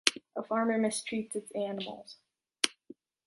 [0.35, 2.17] A farmer mistreats its animals.